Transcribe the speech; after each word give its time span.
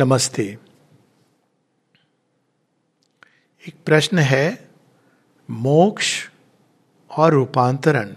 नमस्ते। 0.00 0.58
एक 3.68 3.74
प्रश्न 3.86 4.18
है, 4.18 4.68
मोक्ष 5.50 6.28
और 7.10 7.32
रूपांतरण, 7.32 8.14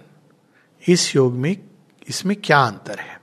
इस 0.87 1.15
योग 1.15 1.33
में, 1.33 1.57
इसमें 2.09 2.37
क्या 2.43 2.59
अंतर 2.59 2.99
है? 2.99 3.21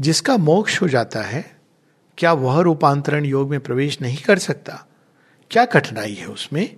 जिसका 0.00 0.36
मोक्ष 0.36 0.82
हो 0.82 0.88
जाता 0.88 1.22
है, 1.22 1.56
क्या 2.18 2.32
वह 2.32 2.60
रूपांतरण 2.60 3.24
योग 3.24 3.50
में 3.50 3.60
प्रवेश 3.60 4.00
नहीं 4.00 4.18
कर 4.18 4.38
सकता? 4.38 4.86
क्या 5.50 5.64
कठिनाई 5.64 6.14
है 6.14 6.26
उसमें? 6.26 6.76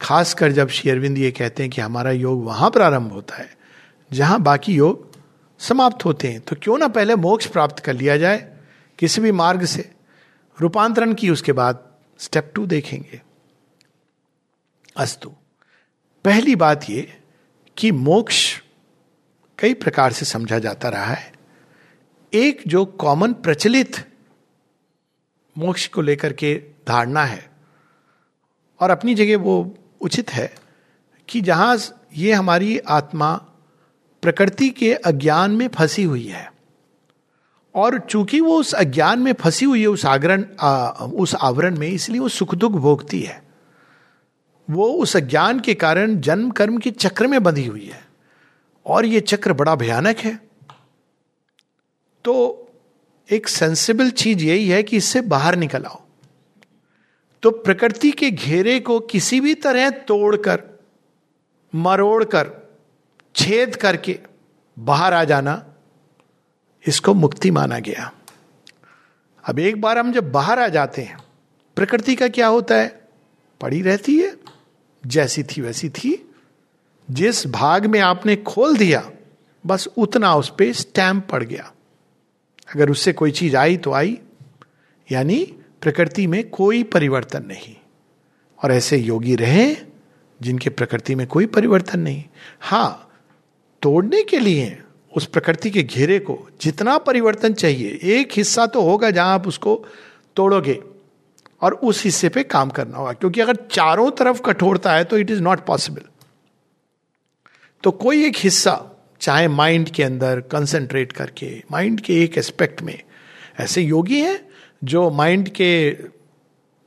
खासकर 0.00 0.52
जब 0.52 0.68
श्री 0.68 0.90
अरविंद 0.90 1.18
ये 1.18 1.30
कहते 1.30 1.62
हैं 1.62 1.72
कि 1.72 1.80
हमारा 1.80 2.10
योग 2.10 2.44
वहाँ 2.44 2.70
प्रारंभ 2.70 3.12
होता 3.12 3.36
है, 3.36 3.56
जहाँ 4.12 4.42
बाकी 4.42 4.74
योग 4.74 5.10
समाप्त 5.58 6.04
होते 6.04 6.28
हैं 6.28 6.40
तो 6.40 6.56
क्यों 6.62 6.78
ना 6.78 6.88
पहले 6.88 7.14
मोक्ष 7.14 7.46
प्राप्त 7.46 7.78
कर 7.78 7.92
लिया 7.92 8.16
जाए? 8.16 8.53
किसी 9.04 9.20
भी 9.20 9.32
मार्ग 9.32 9.64
से 9.64 9.94
रूपांतरण 10.60 11.14
की 11.14 11.30
उसके 11.30 11.52
बाद 11.52 11.94
स्टेप 12.18 12.52
टू 12.54 12.66
देखेंगे। 12.66 13.22
अस्तु, 14.96 15.30
पहली 16.24 16.56
बात 16.56 16.90
यह 16.90 17.16
कि 17.76 17.92
मोक्ष 17.92 18.62
कई 19.58 19.74
प्रकार 19.74 20.12
से 20.12 20.24
समझा 20.24 20.58
जाता 20.58 20.88
रहा 20.88 21.14
है। 21.14 21.32
एक 22.32 22.62
जो 22.66 22.84
कॉमन 22.84 23.32
प्रचलित 23.32 24.12
मोक्ष 25.58 25.86
को 25.86 26.00
लेकर 26.00 26.32
के 26.32 26.62
धारणा 26.88 27.24
है 27.24 27.50
और 28.80 28.90
अपनी 28.90 29.14
जगह 29.14 29.36
वो 29.36 29.78
उचित 30.00 30.30
है 30.30 30.54
कि 31.28 31.40
जहाँ 31.40 31.78
ये 32.14 32.32
हमारी 32.32 32.78
आत्मा 32.78 33.36
प्रकृति 34.22 34.70
के 34.70 34.94
अज्ञान 34.94 35.50
में 35.50 35.68
फंसी 35.68 36.04
हुई 36.04 36.26
है। 36.26 36.53
और 37.74 37.98
चूँकि 37.98 38.40
वो 38.40 38.60
उस 38.60 38.74
अज्ञान 38.74 39.18
में 39.18 39.32
फंसी 39.32 39.64
हुई 39.64 39.80
है, 39.80 39.86
उस 39.86 40.06
आगरण 40.06 40.42
उस 41.02 41.34
आवरण 41.34 41.78
में, 41.78 41.88
इसलिए 41.88 42.20
वो 42.20 42.28
सुख 42.28 42.54
दुख 42.54 42.72
भोगती 42.72 43.20
है। 43.20 43.44
वो 44.70 44.88
उस 44.88 45.16
अज्ञान 45.16 45.60
के 45.60 45.74
कारण 45.74 46.20
जन्म 46.20 46.50
कर्म 46.50 46.78
के 46.78 46.90
चक्र 46.90 47.26
में 47.26 47.42
बंधी 47.42 47.66
हुई 47.66 47.86
है। 47.86 48.04
और 48.86 49.06
ये 49.06 49.20
चक्र 49.20 49.52
बड़ा 49.52 49.74
भयानक 49.74 50.16
है। 50.16 50.40
तो 52.24 52.60
एक 53.30 53.48
सेंसिबल 53.48 54.10
चीज़ 54.10 54.44
यही 54.44 54.68
है 54.68 54.82
कि 54.82 54.96
इससे 54.96 55.20
बाहर 55.20 55.56
निकल 55.56 55.84
आओ। 55.84 56.02
तो 57.42 57.50
प्रकृति 57.50 58.10
के 58.10 58.30
घेरे 58.30 58.80
को 58.80 59.00
किसी 59.00 59.40
भी 59.40 59.54
तरह 59.54 59.90
तोड़कर, 59.90 60.62
मरोड़कर, 61.74 62.50
छेद 63.36 63.76
करके 63.76 64.18
बाहर 64.78 65.12
आ 65.12 65.24
जाना 65.24 65.73
इसको 66.88 67.14
मुक्ति 67.14 67.50
माना 67.50 67.78
गया। 67.78 68.12
अब 69.48 69.58
एक 69.58 69.80
बार 69.80 69.98
हम 69.98 70.12
जब 70.12 70.32
बाहर 70.32 70.58
आ 70.58 70.68
जाते 70.68 71.02
हैं, 71.02 71.18
प्रकृति 71.76 72.14
का 72.14 72.28
क्या 72.28 72.46
होता 72.46 72.74
है? 72.74 73.08
पड़ी 73.60 73.82
रहती 73.82 74.18
है, 74.18 74.36
जैसी 75.06 75.42
थी 75.42 75.60
वैसी 75.60 75.88
थी। 75.88 76.34
जिस 77.10 77.46
भाग 77.46 77.86
में 77.86 78.00
आपने 78.00 78.36
खोल 78.36 78.76
दिया, 78.76 79.10
बस 79.66 79.88
उतना 79.96 80.34
उस 80.34 80.50
पर 80.50 80.72
स्टैंप 80.72 81.28
पड़ 81.28 81.44
गया। 81.44 81.72
अगर 82.74 82.90
उससे 82.90 83.12
कोई 83.12 83.30
चीज़ 83.30 83.56
आई 83.56 83.76
तो 83.76 83.92
आई, 83.92 84.18
यानी 85.12 85.44
प्रकृति 85.82 86.26
में 86.26 86.50
कोई 86.50 86.82
परिवर्तन 86.82 87.46
नहीं। 87.46 87.76
और 88.64 88.72
ऐसे 88.72 88.96
योगी 88.96 89.34
रहे 89.34 89.76
जिनके 90.42 90.70
प्रकृति 90.70 91.14
में 91.14 91.26
कोई 91.26 91.46
परिवर्तन 91.46 92.00
नहीं। 92.00 92.24
हाँ, 92.60 93.10
तोड़ने 93.82 94.22
के 94.22 94.38
लिए 94.38 94.82
उस 95.14 95.26
प्रकृति 95.26 95.70
के 95.70 95.82
घेरे 95.82 96.18
को 96.18 96.38
जितना 96.62 96.96
परिवर्तन 96.98 97.52
चाहिए, 97.52 97.98
एक 98.04 98.32
हिस्सा 98.32 98.66
तो 98.66 98.82
होगा 98.82 99.10
जहाँ 99.10 99.34
आप 99.34 99.46
उसको 99.48 99.74
तोड़ोगे 100.36 100.78
और 101.62 101.74
उस 101.74 102.02
हिस्से 102.04 102.28
पे 102.28 102.42
काम 102.44 102.70
करना 102.70 102.98
होगा। 102.98 103.12
क्योंकि 103.12 103.40
अगर 103.40 103.56
चारों 103.70 104.10
तरफ़ 104.10 104.40
कठोरता 104.42 104.92
है 104.92 105.04
तो 105.04 105.18
इट 105.18 105.30
इज़ 105.30 105.40
नॉट 105.40 105.64
पॉसिबल 105.66 106.02
तो 107.84 107.90
कोई 107.90 108.24
एक 108.26 108.36
हिस्सा, 108.36 108.80
चाहे 109.20 109.48
माइंड 109.48 109.88
के 109.88 110.02
अंदर 110.02 110.40
कंसंट्रेट 110.40 111.12
करके 111.12 111.56
माइंड 111.72 112.00
के 112.00 112.22
एक 112.24 112.38
एस्पेक्ट 112.38 112.82
में, 112.82 112.98
ऐसे 113.60 113.82
योगी 113.82 114.20
हैं 114.20 114.40
जो 114.84 115.10
माइंड 115.10 115.48
के 115.48 115.96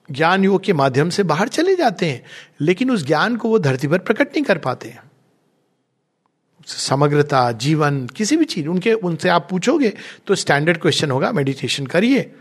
ज्ञान 0.10 0.44
योग 0.44 0.64
के 0.64 0.74
माध्यम 0.74 1.10
से 1.10 1.24
बाहर 1.24 1.48
चले 1.48 1.76
जाते 1.76 2.06
हैं, 2.06 2.24
लेकिन 2.62 2.92
उस 2.92 3.06
ज्ञान 3.06 3.36
को 3.36 3.50
वो 3.50 3.60
धरती 3.60 3.88
पर 3.88 3.98
प्रकट 4.00 4.28
नहीं 4.28 4.44
कर 4.44 4.58
पाते 4.58 4.90
हैं। 4.90 5.00
समग्रता, 6.68 7.52
जीवन, 7.52 8.08
किसी 8.08 8.38
भी 8.38 8.46
चीज़, 8.46 8.68
उनके, 8.68 8.94
उनसे 8.94 9.30
आप 9.30 9.48
पूछोगे 9.50 9.94
तो 10.28 10.36
स्टैंडर्ड 10.36 10.78
क्वेश्चन 10.78 11.12
होगा 11.12 11.32
मेडिटेशन 11.32 11.86
करिए 11.86 12.34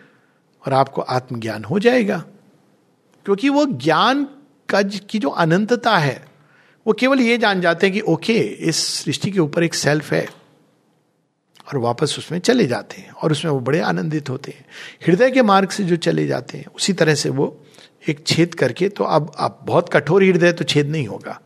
और 0.66 0.72
आपको 0.72 1.02
आत्मज्ञान 1.02 1.64
हो 1.64 1.78
जाएगा। 1.78 2.24
क्योंकि 3.24 3.48
वो 3.48 3.64
ज्ञान 3.64 4.24
का 4.68 4.82
की 4.82 5.18
जो 5.18 5.28
अनंतता 5.28 5.96
है, 5.96 6.28
वो 6.86 6.92
केवल 6.92 7.20
ये 7.20 7.38
जान 7.38 7.60
जाते 7.60 7.86
हैं 7.86 7.94
कि 7.94 8.00
ओके 8.00 8.32
इस 8.32 8.76
सृष्टि 8.76 9.30
के 9.30 9.40
ऊपर 9.40 9.62
एक 9.62 9.74
सेल्फ 9.74 10.12
है 10.12 10.28
और 11.68 11.78
वापस 11.78 12.14
उसमें 12.18 12.38
चले 12.38 12.66
जाते 12.66 13.00
हैं 13.00 13.10
और 13.10 13.32
उसमें 13.32 13.52
वो 13.52 13.60
बड़े 13.60 13.80
आनंदित 13.80 14.30
होते 14.30 14.50
हैं। 14.50 14.66
हृदय 15.06 15.30
के 15.30 15.42
मार्ग 15.42 15.68
से 15.68 15.84
जो 15.84 15.96
चले 15.96 16.26
जाते 16.26 16.58
हैं, 16.58 16.66
उसी 16.66 16.92
तरह 16.92 17.14
से 17.14 17.28
वो 17.28 17.62
एक 18.08 18.26
छेद 18.26 18.54
करके 18.54 18.88
तो 18.88 19.04
अब 19.04 19.32
अब 19.38 19.60
बहुत 19.62 19.92
कठोर 19.92 20.24
हृदय 20.24 20.52
तो 20.52 20.64
छेद 20.64 20.88
नहीं 20.88 21.06
होगा। 21.06 21.40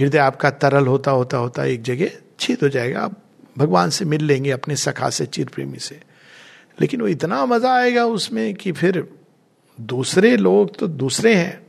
हृदय 0.00 0.18
आपका 0.18 0.50
तरल 0.50 0.86
होता 0.86 1.10
होता 1.10 1.36
होता 1.36 1.64
एक 1.64 1.82
जगह 1.82 2.10
छेद 2.40 2.58
हो 2.62 2.68
जाएगा। 2.68 3.00
आप 3.00 3.16
भगवान 3.58 3.90
से 3.90 4.04
मिल 4.04 4.24
लेंगे 4.24 4.50
अपने 4.50 4.76
सखा 4.76 5.10
से 5.10 5.26
चिर 5.26 5.48
प्रेमी 5.48 5.78
से। 5.78 6.00
लेकिन 6.80 7.00
वो 7.00 7.06
इतना 7.06 7.44
मज़ा 7.46 7.74
आएगा 7.74 8.04
उसमें 8.06 8.54
कि 8.54 8.72
फिर 8.72 9.06
दूसरे 9.80 10.36
लोग 10.36 10.76
तो 10.78 10.86
दूसरे 10.86 11.34
हैं। 11.34 11.60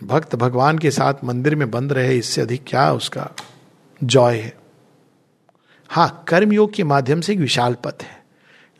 भक्त 0.00 0.34
भगवान 0.34 0.78
के 0.78 0.90
साथ 0.90 1.24
मंदिर 1.24 1.54
में 1.54 1.70
बंद 1.70 1.92
रहे, 1.92 2.16
इससे 2.16 2.40
अधिक 2.40 2.64
क्या 2.66 2.92
उसका 2.92 3.30
जॉय 4.04 4.36
है? 4.36 4.56
हाँ 5.90 6.24
कर्मयोग 6.28 6.72
के 6.72 6.84
माध्यम 6.84 7.20
से 7.20 7.32
एक 7.32 7.38
विशाल 7.38 7.74
पथ 7.74 8.02
है। 8.02 8.16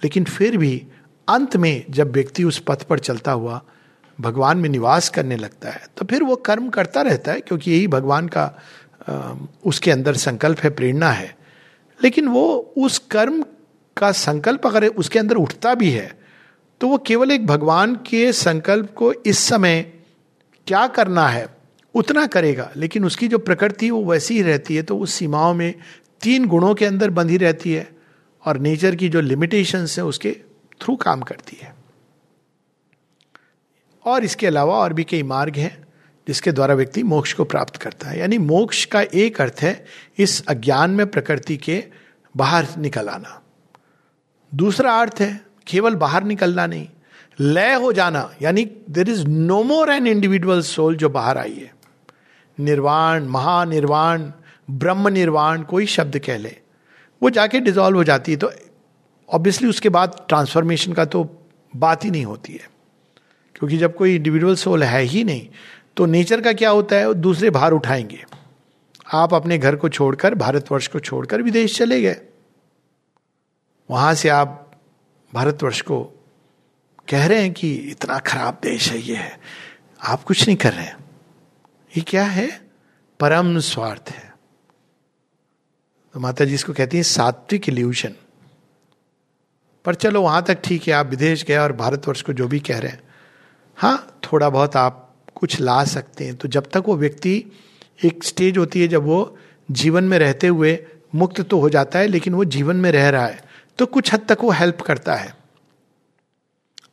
लेकिन 0.03 0.25
फिर 0.25 0.57
भी 0.57 0.87
अंत 1.29 1.57
में 1.57 1.85
जब 1.91 2.13
व्यक्ति 2.13 2.45
उस 2.45 2.59
पथ 2.59 2.83
पर 2.83 2.99
चलता 2.99 3.33
हुआ 3.33 3.63
भगवान 4.19 4.59
में 4.59 4.69
निवास 4.69 5.09
करने 5.09 5.37
लगता 5.37 5.71
है 5.71 5.87
तो 5.97 6.05
फिर 6.05 6.23
वो 6.23 6.37
कर्म 6.39 6.69
करता 6.71 7.03
रहता 7.03 7.33
है, 7.33 7.41
क्योंकि 7.41 7.71
यही 7.71 7.87
भगवान 7.89 8.29
का 8.29 8.47
उसके 9.65 9.91
अंदर 9.91 10.15
संकल्प 10.17 10.59
है, 10.59 10.71
प्रेरणा 10.71 11.11
है। 11.11 11.37
लेकिन 12.01 12.29
वो 12.29 12.75
उस 12.79 12.99
कर्म 13.11 13.43
का 13.97 14.11
संकल्प 14.13 14.67
अगर 14.67 14.87
उसके 14.87 15.19
अंदर 15.19 15.37
उठता 15.37 15.75
भी 15.75 15.91
है 15.91 16.17
तो 16.81 16.89
वो 16.89 16.99
केवल 16.99 17.31
एक 17.31 17.47
भगवान 17.47 17.95
के 18.07 18.33
संकल्प 18.33 18.93
को 18.95 19.13
इस 19.13 19.39
समय 19.39 19.81
क्या 20.67 20.87
करना 20.89 21.27
है, 21.29 21.47
उतना 21.95 22.27
करेगा। 22.27 22.71
लेकिन 22.77 23.05
उसकी 23.05 23.29
जो 23.29 23.39
प्रकृति 23.39 23.91
वो 23.91 24.05
वैसी 24.05 24.35
ही 24.35 24.43
रहती 24.43 24.77
है 24.77 24.83
तो 24.83 24.99
उस 24.99 25.13
सीमाओं 25.13 25.55
में 25.55 25.75
तीन 26.21 26.47
गुणों 26.47 26.75
के 26.75 26.85
अंदर 26.85 27.11
बंधी 27.11 27.37
रहती 27.37 27.73
है, 27.73 27.89
और 28.45 28.59
नेचर 28.59 28.95
की 28.95 29.09
जो 29.09 29.21
लिमिटेशंस 29.21 29.99
है, 29.99 30.05
उसके 30.05 30.37
थ्रू 30.81 30.97
काम 30.97 31.21
करती 31.23 31.59
है। 31.63 31.73
और 34.05 34.25
इसके 34.25 34.47
अलावा 34.47 34.75
और 34.75 34.93
भी 34.93 35.05
कई 35.05 35.23
मार्ग 35.23 35.57
हैं 35.57 35.77
जिसके 36.27 36.53
द्वारा 36.53 36.75
व्यक्ति 36.75 37.03
मोक्ष 37.03 37.33
को 37.33 37.45
प्राप्त 37.45 37.77
करता 37.77 38.09
है। 38.09 38.19
यानी 38.19 38.39
मोक्ष 38.39 38.85
का 38.85 39.01
एक 39.03 39.41
अर्थ 39.41 39.61
है 39.61 39.85
इस 40.19 40.43
अज्ञान 40.47 40.91
में 40.91 41.07
प्रकृति 41.07 41.57
के 41.57 41.85
बाहर 42.35 42.67
निकल 42.79 43.09
आना। 43.09 43.41
दूसरा 44.53 44.93
अर्थ 44.93 45.21
है 45.21 45.41
केवल 45.67 45.95
बाहर 45.95 46.25
निकलना 46.25 46.67
नहीं, 46.67 46.89
लय 47.41 47.75
हो 47.75 47.93
जाना। 47.93 48.31
यानी 48.43 48.65
there 48.91 49.09
is 49.09 49.27
no 49.27 49.63
more 49.63 49.91
an 49.91 50.07
individual 50.07 50.63
soul 50.63 50.97
जो 50.97 51.09
बाहर 51.09 51.39
आई 51.39 51.55
है। 51.55 51.73
निर्वाण, 52.59 53.25
महानिर्वाण, 53.25 54.31
ब्रह्म 54.71 55.09
निर्वाण, 55.09 55.63
कोई 55.63 55.87
शब्द 55.87 56.19
कह 56.19 56.39
ले, 56.39 56.57
वो 57.23 57.31
जाके 57.31 57.61
डिजॉल्व 57.61 57.97
हो 57.97 58.05
जाती 58.05 58.33
है। 58.33 58.39
तो 58.39 58.51
ऑब्वियसली 59.29 59.69
उसके 59.69 59.89
बाद 59.89 60.25
ट्रांसफॉर्मेशन 60.29 60.93
का 60.93 61.05
तो 61.05 61.25
बात 61.77 62.05
ही 62.05 62.11
नहीं 62.11 62.25
होती 62.25 62.53
है। 62.53 62.78
क्योंकि 63.59 63.77
जब 63.77 63.97
कोई 63.97 64.15
इंडिविजुअल 64.17 64.55
सोल 64.55 64.83
है 64.83 65.03
ही 65.03 65.25
नहीं 65.25 65.49
तो 65.97 66.07
नेचर 66.07 66.41
का 66.41 66.53
क्या 66.53 66.71
होता 66.71 66.97
है? 66.97 67.15
दूसरे 67.15 67.51
भार 67.51 67.73
उठाएँगे। 67.73 68.25
आप 69.13 69.35
अपने 69.35 69.59
घर 69.59 69.77
को 69.77 69.89
छोड़कर, 69.89 70.35
भारतवर्ष 70.35 70.87
को 70.87 71.01
छोड़कर 71.01 71.43
विदेश 71.43 71.77
चले 71.79 72.03
गए। 72.03 72.21
वहाँ 73.91 74.15
से 74.15 74.29
आप 74.29 74.81
भारतवर्ष 75.35 75.81
को 75.81 76.05
कह 77.09 77.27
रहे 77.27 77.41
हैं 77.43 77.53
कि 77.53 77.73
इतना 77.75 78.19
खराब 78.19 78.61
देश 78.63 78.91
है, 78.91 78.99
ये 78.99 79.17
है। 79.17 79.39
आप 80.03 80.23
कुछ 80.23 80.47
नहीं 80.47 80.57
कर 80.57 80.73
रहे 80.73 80.85
हैं। 80.85 80.97
ये 81.97 82.03
क्या 82.03 82.25
है? 82.25 82.61
परम 83.21 83.59
स्वार्थ 83.59 84.11
है। 84.11 84.33
तो 86.15 86.21
माता 86.21 86.45
जी 86.45 86.55
इसको 86.55 86.73
कहती 86.73 86.97
है 86.97 87.03
सात्विक 87.03 87.69
इल्यूशन 87.69 88.15
पर 89.85 89.95
चलो 89.95 90.23
वहाँ 90.23 90.43
तक 90.43 90.61
ठीक 90.65 90.89
है, 90.89 90.95
आप 90.95 91.07
विदेश 91.07 91.45
गए 91.45 91.57
और 91.57 91.73
भारतवर्ष 91.73 92.23
को 92.23 92.33
जो 92.33 92.49
भी 92.49 92.61
कह 92.61 92.79
रहे 92.79 92.93
हैं 92.93 93.08
हाँ 93.79 94.21
थोड़ा 94.25 94.49
बहुत 94.51 94.77
आप 94.77 95.05
कुछ 95.35 95.61
ला 95.61 95.83
सकते 95.85 96.25
हैं। 96.25 96.35
तो 96.37 96.49
जब 96.49 96.69
तक 96.73 96.85
वो 96.87 96.97
व्यक्ति 96.97 97.45
एक 98.05 98.25
स्टेज 98.25 98.59
होती 98.59 98.81
है, 98.81 98.89
जब 98.89 99.03
वो 99.03 99.37
जीवन 99.69 100.05
में 100.05 100.19
रहते 100.19 100.47
हुए 100.47 100.79
मुक्त 101.15 101.41
तो 101.41 101.59
हो 101.61 101.69
जाता 101.71 101.99
है, 101.99 102.07
लेकिन 102.07 102.35
वो 102.35 102.45
जीवन 102.47 102.77
में 102.77 102.91
रह 102.93 103.09
रहा 103.09 103.27
है 103.27 103.43
तो 103.79 103.87
कुछ 103.87 104.13
हद 104.15 104.25
तक 104.29 104.39
वो 104.43 104.51
हेल्प 104.51 104.81
करता 104.81 105.15
है। 105.15 105.33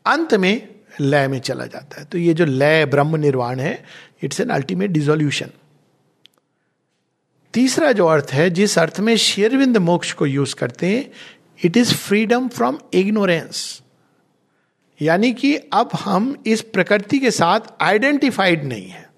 अंत 0.05 0.33
में 0.33 0.67
लय 1.01 1.27
में 1.27 1.39
चला 1.39 1.65
जाता 1.65 1.99
है। 1.99 2.05
तो 2.05 2.17
ये 2.17 2.33
जो 2.33 2.45
लय 2.45 2.85
ब्रह्म 2.85 3.15
निर्वाण 3.15 3.59
है 3.59 3.83
इट्स 4.23 4.39
एन 4.41 4.49
अल्टीमेट 4.49 4.91
डिजोल्यूशन 4.91 5.49
तीसरा 7.53 7.91
जो 7.91 8.05
अर्थ 8.07 8.31
है, 8.31 8.49
जिस 8.49 8.77
अर्थ 8.79 8.99
में 8.99 9.15
शेरविंद 9.17 9.77
मोक्ष 9.77 10.11
को 10.13 10.25
यूज़ 10.25 10.55
करते 10.55 10.87
हैं 10.87 11.11
it 11.65 11.77
is 11.77 11.93
freedom 11.93 12.47
from 12.47 12.77
ignorance 12.93 13.81
यानी 15.01 15.33
कि 15.33 15.55
अब 15.55 15.89
हम 15.99 16.43
इस 16.47 16.61
प्रकृति 16.61 17.19
के 17.19 17.31
साथ 17.31 17.59
आइडेंटिफाइड 17.81 18.63
नहीं 18.63 18.89
है। 18.89 19.09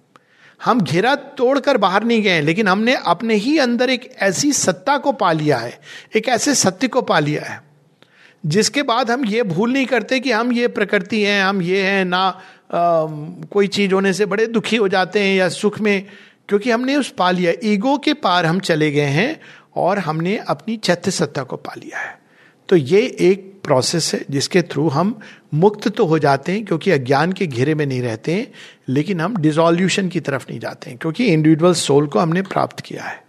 हम 0.65 0.81
घेरा 0.81 1.15
तोड़कर 1.15 1.77
बाहर 1.77 2.03
नहीं 2.03 2.21
गए 2.21 2.41
लेकिन 2.41 2.67
हमने 2.67 2.95
अपने 3.05 3.35
ही 3.35 3.57
अंदर 3.57 3.89
एक 3.89 4.15
ऐसी 4.17 4.53
सत्ता 4.53 4.97
को 4.97 5.11
पा 5.11 5.31
लिया 5.31 5.57
है 5.57 5.79
एक 6.15 6.27
ऐसे 6.27 6.55
सत्य 6.55 6.87
को 6.87 7.01
पा 7.01 7.19
लिया 7.19 7.43
है 7.43 7.61
जिसके 8.45 8.83
बाद 8.83 9.11
हम 9.11 9.25
ये 9.25 9.43
भूल 9.43 9.73
नहीं 9.73 9.85
करते 9.85 10.19
कि 10.19 10.31
हम 10.31 10.51
ये 10.51 10.67
प्रकृति 10.67 11.21
हैं 11.23 11.43
हम 11.43 11.61
ये 11.61 11.81
हैं 11.83 12.05
ना 12.05 12.17
आ, 12.17 12.39
कोई 13.51 13.67
चीज़ 13.67 13.93
होने 13.93 14.13
से 14.13 14.25
बड़े 14.25 14.47
दुखी 14.47 14.75
हो 14.75 14.87
जाते 14.87 15.19
हैं 15.19 15.35
या 15.35 15.49
सुख 15.49 15.79
में 15.79 16.05
क्योंकि 16.49 16.71
हमने 16.71 16.95
उस 16.95 17.09
पा 17.09 17.31
लिया 17.31 17.53
ईगो 17.63 17.97
के 17.97 18.13
पार 18.13 18.45
हम 18.45 18.59
चले 18.59 18.91
गए 18.91 19.01
हैं 19.01 19.39
और 19.75 19.99
हमने 19.99 20.37
अपनी 20.37 20.77
चैत्य 20.77 21.11
सत्ता 21.11 21.43
को 21.43 21.55
पा 21.55 21.73
लिया 21.77 21.99
है। 21.99 22.19
तो 22.69 22.75
ये 22.75 23.01
एक 23.19 23.56
प्रोसेस 23.67 24.13
है, 24.13 24.25
जिसके 24.29 24.61
थ्रू 24.61 24.89
हम 24.89 25.19
मुक्त 25.53 25.87
तो 25.87 26.05
हो 26.05 26.19
जाते 26.19 26.51
हैं 26.51 26.65
क्योंकि 26.65 26.91
अज्ञान 26.91 27.31
के 27.31 27.47
घेरे 27.47 27.75
में 27.75 27.85
नहीं 27.85 28.01
रहते 28.01 28.33
हैं, 28.33 28.51
लेकिन 28.89 29.21
हम 29.21 29.37
डिजोल्यूशन 29.37 30.09
की 30.09 30.19
तरफ़ 30.19 30.45
नहीं 30.49 30.59
जाते 30.59 30.89
हैं, 30.89 30.99
क्योंकि 30.99 31.25
इंडिविजुअल 31.25 31.73
सोल 31.73 32.07
को 32.07 32.19
हमने 32.19 32.41
प्राप्त 32.41 32.79
किया 32.79 33.03
है। 33.03 33.23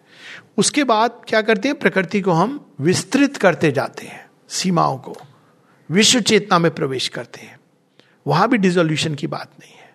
उसके 0.56 0.84
बाद 0.84 1.10
क्या 1.28 1.42
करते 1.42 1.68
हैं, 1.68 1.78
प्रकृति 1.78 2.20
को 2.20 2.32
हम 2.32 2.72
विस्तृत 2.80 3.36
करते 3.36 3.72
जाते 3.72 4.06
हैं, 4.06 4.26
सीमाओं 4.48 4.98
को। 4.98 5.16
विश्व 5.90 6.20
चेतना 6.20 6.58
में 6.58 6.74
प्रवेश 6.74 7.08
करते 7.08 7.40
हैं। 7.40 7.60
वहाँ 8.26 8.48
भी 8.48 8.58
डिजोल्यूशन 8.58 9.14
की 9.14 9.26
बात 9.26 9.50
नहीं 9.60 9.72
है। 9.72 9.90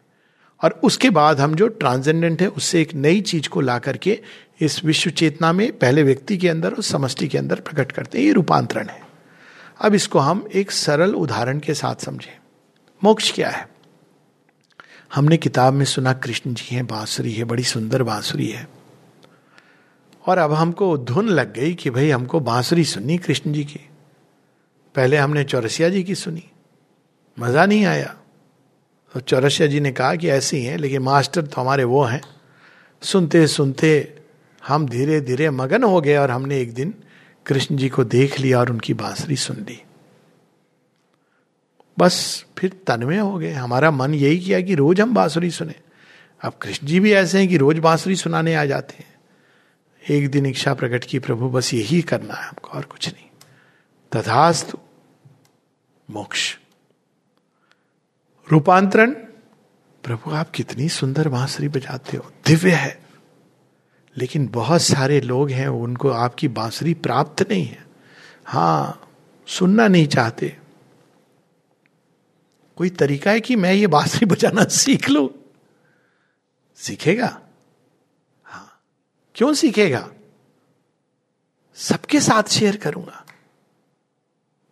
और 0.63 0.79
उसके 0.83 1.09
बाद 1.09 1.39
हम 1.39 1.55
जो 1.55 1.67
ट्रांसजेंडेंट 1.67 2.41
है, 2.41 2.47
उससे 2.47 2.81
एक 2.81 2.93
नई 2.93 3.21
चीज़ 3.21 3.49
को 3.49 3.61
ला 3.61 3.79
करके 3.79 4.19
इस 4.61 4.85
विश्व 4.85 5.09
चेतना 5.09 5.53
में 5.53 5.71
पहले 5.79 6.03
व्यक्ति 6.03 6.37
के 6.37 6.49
अंदर 6.49 6.73
और 6.73 6.83
समष्टि 6.83 7.27
के 7.27 7.37
अंदर 7.37 7.55
प्रकट 7.55 7.91
करते 7.91 8.17
हैं। 8.17 8.25
ये 8.25 8.31
रूपांतरण 8.31 8.87
है। 8.87 9.02
अब 9.81 9.93
इसको 9.93 10.19
हम 10.19 10.49
एक 10.53 10.71
सरल 10.71 11.15
उदाहरण 11.15 11.59
के 11.59 11.73
साथ 11.73 11.95
समझें। 11.95 12.37
मोक्ष 13.03 13.33
क्या 13.33 13.49
है? 13.49 13.69
हमने 15.15 15.37
किताब 15.37 15.73
में 15.73 15.85
सुना 15.85 16.13
कृष्ण 16.13 16.53
जी 16.53 16.75
हैं, 16.75 16.87
बांसुरी 16.87 17.33
है, 17.33 17.43
बड़ी 17.43 17.63
सुंदर 17.63 18.03
बांसुरी 18.03 18.47
है। 18.47 18.67
और 20.25 20.37
अब 20.37 20.53
हमको 20.53 20.97
धुन 20.97 21.27
लग 21.27 21.53
गई 21.53 21.73
कि 21.73 21.89
भाई 21.89 22.09
हमको 22.09 22.39
बांसुरी 22.39 22.83
सुननी 22.83 23.17
कृष्ण 23.17 23.53
जी 23.53 23.63
की। 23.63 23.89
पहले 24.95 25.17
हमने 25.17 25.43
चौरसिया 25.43 25.89
जी 25.89 26.03
की 26.03 26.15
सुनी। 26.15 26.43
मज़ा 27.39 27.65
नहीं 27.65 27.85
आया। 27.85 28.15
तो 29.13 29.19
चौरसिया 29.19 29.67
जी 29.67 29.79
ने 29.79 29.91
कहा 29.91 30.15
कि 30.15 30.29
ऐसी 30.29 30.63
हैं, 30.63 30.77
लेकिन 30.77 31.01
मास्टर 31.01 31.41
तो 31.41 31.61
हमारे 31.61 31.83
वो 31.83 32.03
हैं। 32.03 32.21
सुनते 33.01 33.47
सुनते 33.47 34.19
हम 34.67 34.87
धीरे 34.87 35.21
धीरे 35.21 35.49
मगन 35.49 35.83
हो 35.83 36.01
गए 36.01 36.17
और 36.17 36.31
हमने 36.31 36.59
एक 36.59 36.73
दिन 36.73 36.93
कृष्ण 37.45 37.75
जी 37.75 37.89
को 37.89 38.03
देख 38.03 38.39
लिया 38.39 38.59
और 38.59 38.69
उनकी 38.69 38.93
बांसुरी 38.93 39.35
सुन 39.35 39.57
ली। 39.57 39.83
बस 41.99 42.45
फिर 42.57 42.81
तन्मय 42.87 43.17
हो 43.17 43.37
गए। 43.37 43.51
हमारा 43.51 43.91
मन 43.91 44.13
यही 44.13 44.39
किया 44.39 44.61
कि 44.61 44.75
रोज 44.75 45.01
हम 45.01 45.13
बांसुरी 45.13 45.51
सुने। 45.51 45.75
अब 46.41 46.53
कृष्ण 46.61 46.87
जी 46.87 46.99
भी 46.99 47.13
ऐसे 47.13 47.39
हैं 47.39 47.47
कि 47.47 47.57
रोज 47.57 47.79
बांसुरी 47.79 48.15
सुनाने 48.15 48.55
आ 48.55 48.65
जाते 48.65 48.95
हैं। 48.99 49.13
एक 50.09 50.31
दिन 50.31 50.45
इच्छा 50.45 50.73
प्रकट 50.73 51.03
की, 51.03 51.19
प्रभु, 51.19 51.49
बस 51.49 51.73
यही 51.73 52.01
करना 52.01 52.33
है 52.33 52.43
हमको 52.43 52.69
और 52.69 52.85
कुछ 52.85 53.13
नहीं। 53.13 53.29
तथास्तु, 54.11 54.77
मोक्ष। 56.09 56.57
रूपांतरण, 58.51 59.11
प्रभु, 60.03 60.31
आप 60.31 60.51
कितनी 60.51 60.89
सुंदर 60.89 61.29
बांसुरी 61.29 61.67
बजाते 61.67 62.17
हो। 62.17 62.31
दिव्य 62.45 62.71
है। 62.71 63.02
लेकिन 64.17 64.47
बहुत 64.47 64.81
सारे 64.81 65.21
लोग 65.21 65.49
हैं, 65.49 65.67
उनको 65.67 66.09
आपकी 66.09 66.47
बांसुरी 66.47 66.93
प्राप्त 66.93 67.49
नहीं 67.49 67.65
है। 67.65 67.85
हाँ 68.45 69.09
सुनना 69.47 69.87
नहीं 69.87 70.07
चाहते। 70.07 70.57
कोई 72.75 72.89
तरीका 72.89 73.31
है 73.31 73.41
कि 73.41 73.55
मैं 73.55 73.73
ये 73.73 73.87
बांसुरी 73.87 74.25
बजाना 74.25 74.63
सीख 74.63 75.09
लू? 75.09 75.33
सीखेगा? 76.75 77.41
हाँ। 78.43 78.81
क्यों 79.35 79.53
सीखेगा? 79.53 80.09
सबके 81.75 82.21
साथ 82.21 82.43
शेयर 82.43 82.77
करूँगा। 82.77 83.25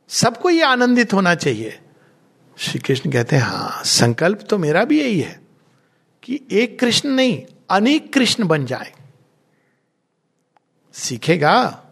सबको 0.09 0.49
ये 0.49 0.63
आनंदित 0.63 1.13
होना 1.13 1.35
चाहिए। 1.35 1.79
श्री 2.57 2.79
कृष्ण 2.79 3.11
कहते 3.11 3.35
हैं 3.35 3.43
हाँ 3.43 3.83
संकल्प 3.83 4.41
तो 4.49 4.57
मेरा 4.57 4.85
भी 4.85 4.99
यही 5.01 5.19
है 5.19 5.41
कि 6.23 6.47
एक 6.51 6.79
कृष्ण 6.79 7.09
नहीं, 7.09 7.43
अनेक 7.69 8.13
कृष्ण 8.13 8.47
बन 8.47 8.65
जाए 8.65 8.93
सीखेगा। 10.93 11.83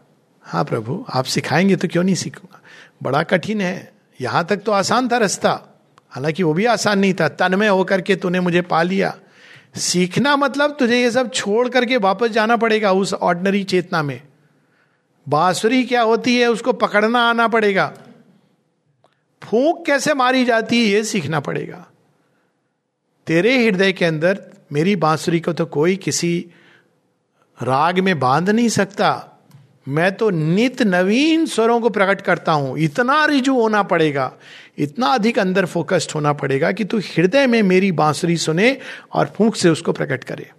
हाँ 0.44 0.64
प्रभु, 0.66 1.06
आप 1.14 1.26
सिखाएँगे 1.26 1.76
तो 1.76 1.88
क्यों 1.88 2.04
नहीं 2.04 2.16
सीखूँगा? 2.16 2.62
बड़ा 3.04 3.24
कठिन 3.24 3.62
है। 3.62 3.94
यहाँ 4.22 4.46
तक 4.46 4.58
तो 4.58 4.72
आसान 4.72 5.08
था 5.08 5.18
रास्ता। 5.18 5.82
हालाँकि 6.10 6.44
वो 6.44 6.54
भी 6.54 6.66
आसान 6.66 7.00
नहीं 7.00 7.14
था। 7.14 7.28
तन्मय 7.28 7.68
होकर 7.68 8.02
के 8.02 8.16
तूने 8.16 8.40
मुझे 8.40 8.62
पा 8.62 8.84
लिया। 8.84 9.16
सीखना 9.76 10.36
मतलब 10.36 10.76
तुझे 10.80 11.02
ये 11.02 11.12
सब 11.12 11.32
छोड़ 11.32 11.70
करके 11.70 11.98
वापस 11.98 12.28
जाना 12.28 12.58
पड़ेगा 12.58 12.92
उस 12.92 13.14
ऑर्डनरी 13.14 13.64
चेतना 13.64 14.04
में। 14.04 14.22
बांसुरी 15.30 15.84
क्या 15.84 16.02
होती 16.02 16.38
है, 16.38 16.48
उसको 16.48 16.74
पकड़ना 16.74 17.30
आना 17.30 17.48
पड़ेगा। 17.48 17.94
फूक 19.44 19.86
कैसे 19.86 20.14
मारी 20.14 20.46
जाती 20.46 20.78
है, 20.78 20.84
ये 20.84 21.04
सीखना 21.04 21.40
पड़ेगा। 21.40 21.88
तेरे 23.28 23.66
हृदय 23.66 23.94
के 23.94 24.06
अंदर 24.06 24.44
मेरी 24.72 24.96
बांसुरी 24.96 25.40
को 25.40 25.54
तो 25.54 25.66
कोई 25.66 25.96
किसी 25.96 26.48
राग 27.64 28.00
में 28.00 28.20
बाँध 28.20 28.50
नहीं 28.50 28.70
सकता। 28.70 29.26
मैं 29.88 30.16
तो 30.16 30.30
नित 30.30 30.82
नवीन 30.82 31.46
स्वरों 31.46 31.82
को 31.82 31.90
प्रकट 31.90 32.22
करता 32.22 32.52
हूँ। 32.52 32.78
इतना 32.78 33.26
रिजु 33.26 33.54
होना 33.54 33.84
पड़ेगा। 33.84 34.34
इतना 34.78 35.08
अधिक 35.08 35.40
अंदर 35.40 35.66
फोकस्ड 35.66 36.12
होना 36.16 36.34
पड़ेगा 36.34 36.72
कि 36.72 36.84
तू 36.84 37.00
हृदय 37.00 37.48
में 37.48 37.64
मेरी 37.64 37.92
बांसुरी 37.92 38.38
सुने 38.38 38.78
और 39.14 39.34
फूंक 39.36 39.56
से 39.56 39.70
उसको 39.70 39.92
प्रकट 39.92 40.24
करे। 40.24 40.52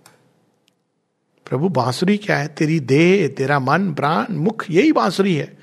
प्रभु, 1.47 1.69
बांसुरी 1.69 2.17
क्या 2.17 2.37
है? 2.37 2.49
तेरी 2.49 2.81
देह, 2.81 3.29
तेरा 3.29 3.59
मन, 3.59 3.93
प्राण, 3.95 4.27
मुख, 4.31 4.65
यही 4.71 4.93
बांसुरी 4.93 5.35
है। 5.35 5.59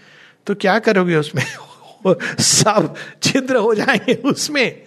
तो 0.48 0.56
क्या 0.56 0.80
करोगे 0.80 1.16
उसमें? 1.16 1.46
सब 2.40 2.96
छिद्र 3.24 3.56
हो 3.56 3.76
जाएँगे 3.76 4.14
उसमें। 4.14 4.82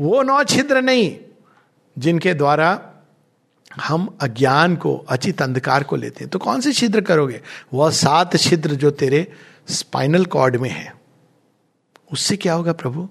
वो 0.00 0.22
नौ 0.22 0.44
छिद्र 0.44 0.82
नहीं, 0.82 1.18
जिनके 1.98 2.34
द्वारा 2.34 2.91
हम 3.80 4.18
अज्ञान 4.20 4.76
को, 4.76 4.96
अचित 4.96 5.42
अंधकार 5.42 5.82
को 5.82 5.96
लेते 5.96 6.20
हैं। 6.20 6.30
तो 6.30 6.38
कौन 6.38 6.60
से 6.60 6.72
छिद्र 6.72 7.00
करोगे? 7.00 7.42
वह 7.74 7.90
सात 7.90 8.36
छिद्र 8.36 8.74
जो 8.74 8.90
तेरे 8.90 9.32
स्पाइनल 9.68 10.24
कॉर्ड 10.24 10.56
में 10.56 10.70
है। 10.70 10.96
उससे 12.12 12.36
क्या 12.36 12.54
होगा 12.54 12.72
प्रभु? 12.72 13.08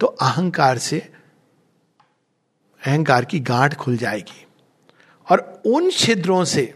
तो 0.00 0.06
अहंकार 0.06 0.78
से 0.78 1.12
अहंकार 2.86 3.24
की 3.24 3.40
गांठ 3.40 3.74
खुल 3.74 3.96
जाएगी। 3.96 4.46
और 5.30 5.62
उन 5.66 5.90
छिद्रों 5.90 6.44
से 6.44 6.74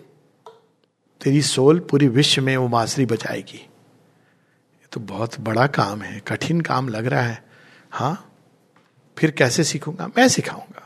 तेरी 1.24 1.42
सोल 1.42 1.78
पूरी 1.78 2.08
विश्व 2.08 2.42
में 2.42 2.56
वो 2.56 2.68
मासरी 2.68 3.06
बचाएगी। 3.06 3.58
ये 3.58 4.86
तो 4.92 5.00
बहुत 5.00 5.40
बड़ा 5.40 5.66
काम 5.66 6.02
है, 6.02 6.20
कठिन 6.20 6.60
काम 6.60 6.88
लग 6.88 7.06
रहा 7.06 7.22
है। 7.22 7.44
हाँ 7.90 8.32
फिर 9.18 9.30
कैसे 9.30 9.64
सीखूँगा? 9.64 10.06
मैं 10.06 10.28
सिखाऊँगा। 10.28 10.85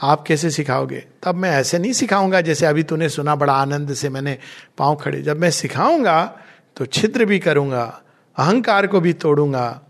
आप 0.00 0.22
कैसे 0.22 0.50
सिखाओगे? 0.50 1.04
तब 1.22 1.34
मैं 1.34 1.50
ऐसे 1.50 1.78
नहीं 1.78 1.92
सिखाऊँगा 1.92 2.40
जैसे 2.40 2.66
अभी 2.66 2.82
तूने 2.82 3.08
सुना 3.08 3.34
बड़ा 3.36 3.52
आनंद 3.52 3.94
से 3.94 4.08
मैंने 4.08 4.38
पाँव 4.78 4.96
खड़े। 4.96 5.22
जब 5.22 5.36
मैं 5.36 5.50
सिखाऊँगा 5.50 6.40
तो 6.76 6.86
छिद्र 6.86 7.24
भी 7.24 7.38
करूँगा, 7.38 8.02
अहंकार 8.36 8.86
को 8.86 9.00
भी 9.00 9.12
तोड़ूँगा, 9.12 9.80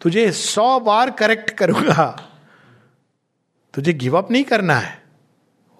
तुझे 0.00 0.32
सौ 0.32 0.80
बार 0.80 1.10
करेक्ट 1.10 1.50
करूँगा, 1.50 2.30
तुझे 3.74 3.92
गिव 3.92 4.18
अप 4.18 4.30
नहीं 4.30 4.44
करना 4.44 4.74
है। 4.74 5.02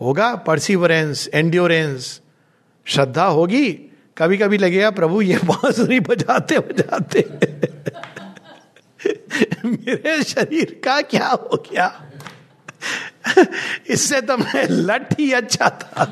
होगा 0.00 0.34
परसिवरेंस 0.34 1.28
एंड्योरेंस 1.34 2.20
श्रद्धा 2.84 3.24
होगी। 3.24 3.72
कभी 4.18 4.36
कभी 4.38 4.58
लगेगा, 4.58 4.90
प्रभु, 4.90 5.22
ये 5.22 5.38
बांसुरी 5.44 6.00
बजाते 6.00 6.58
बजाते। 6.58 7.20
मेरे 9.64 10.22
शरीर 10.22 10.80
का 10.84 11.00
क्या 11.00 11.28
हो 11.28 11.64
गया? 11.72 12.11
इससे 13.86 14.20
तो 14.20 14.36
मैं 14.36 14.66
लट 14.70 15.20
ही 15.20 15.32
अच्छा 15.32 15.68
था। 15.68 16.04